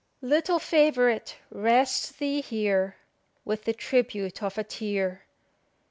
[0.23, 1.37] "Little favourite!
[1.51, 2.95] rest thee here,
[3.45, 5.25] With the tribute of a tear!